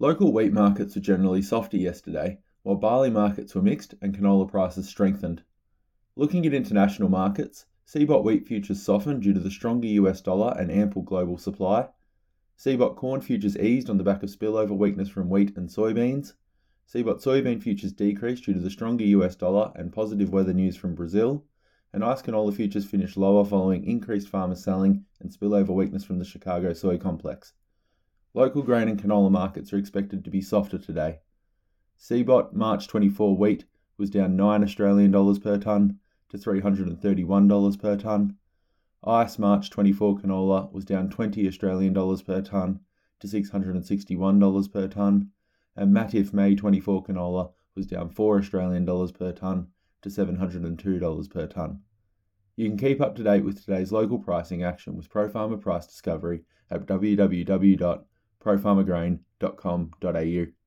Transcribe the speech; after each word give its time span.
Local 0.00 0.32
wheat 0.32 0.52
markets 0.52 0.96
were 0.96 1.00
generally 1.00 1.40
softer 1.40 1.76
yesterday, 1.76 2.40
while 2.64 2.74
barley 2.74 3.10
markets 3.10 3.54
were 3.54 3.62
mixed 3.62 3.94
and 4.02 4.12
canola 4.12 4.48
prices 4.48 4.88
strengthened. 4.88 5.44
Looking 6.16 6.44
at 6.44 6.52
international 6.52 7.08
markets, 7.08 7.66
CBOT 7.86 8.24
wheat 8.24 8.44
futures 8.44 8.82
softened 8.82 9.22
due 9.22 9.32
to 9.32 9.38
the 9.38 9.52
stronger 9.52 9.86
US 9.86 10.20
dollar 10.20 10.52
and 10.58 10.72
ample 10.72 11.02
global 11.02 11.38
supply. 11.38 11.88
CBOT 12.58 12.96
corn 12.96 13.20
futures 13.20 13.56
eased 13.56 13.88
on 13.88 13.96
the 13.96 14.02
back 14.02 14.24
of 14.24 14.30
spillover 14.30 14.76
weakness 14.76 15.08
from 15.08 15.30
wheat 15.30 15.56
and 15.56 15.68
soybeans. 15.68 16.32
CBOT 16.92 17.22
soybean 17.22 17.62
futures 17.62 17.92
decreased 17.92 18.46
due 18.46 18.54
to 18.54 18.60
the 18.60 18.70
stronger 18.70 19.04
US 19.04 19.36
dollar 19.36 19.70
and 19.76 19.92
positive 19.92 20.32
weather 20.32 20.52
news 20.52 20.76
from 20.76 20.96
Brazil. 20.96 21.44
And 21.92 22.02
ICE 22.02 22.20
canola 22.20 22.52
futures 22.52 22.84
finished 22.84 23.16
lower 23.16 23.44
following 23.44 23.84
increased 23.84 24.28
farmer 24.28 24.56
selling 24.56 25.04
and 25.20 25.30
spillover 25.30 25.68
weakness 25.68 26.02
from 26.02 26.18
the 26.18 26.24
Chicago 26.24 26.72
soy 26.72 26.98
complex. 26.98 27.52
Local 28.36 28.62
grain 28.62 28.88
and 28.88 29.00
canola 29.00 29.30
markets 29.30 29.72
are 29.72 29.78
expected 29.78 30.24
to 30.24 30.30
be 30.30 30.40
softer 30.40 30.76
today. 30.76 31.20
CBOT 31.96 32.52
March 32.52 32.88
24 32.88 33.36
wheat 33.36 33.64
was 33.96 34.10
down 34.10 34.34
9 34.34 34.64
Australian 34.64 35.12
dollars 35.12 35.38
per 35.38 35.56
tonne 35.56 36.00
to 36.30 36.36
$331 36.36 37.78
per 37.78 37.96
tonne. 37.96 38.36
ICE 39.04 39.38
March 39.38 39.70
24 39.70 40.18
canola 40.18 40.72
was 40.72 40.84
down 40.84 41.08
20 41.08 41.46
Australian 41.46 41.92
dollars 41.92 42.22
per 42.22 42.42
tonne 42.42 42.80
to 43.20 43.28
$661 43.28 44.72
per 44.72 44.88
tonne, 44.88 45.30
and 45.76 45.94
Matif 45.94 46.32
May 46.32 46.56
24 46.56 47.04
canola 47.04 47.52
was 47.76 47.86
down 47.86 48.08
4 48.08 48.38
Australian 48.38 48.84
dollars 48.84 49.12
per 49.12 49.30
tonne 49.30 49.68
to 50.02 50.08
$702 50.08 51.30
per 51.30 51.46
tonne. 51.46 51.82
You 52.56 52.68
can 52.68 52.78
keep 52.78 53.00
up 53.00 53.14
to 53.14 53.22
date 53.22 53.44
with 53.44 53.64
today's 53.64 53.92
local 53.92 54.18
pricing 54.18 54.64
action 54.64 54.96
with 54.96 55.08
ProFarmer 55.08 55.60
Price 55.60 55.86
Discovery 55.86 56.42
at 56.68 56.84
www.profarmergrain.com.au. 58.44 60.63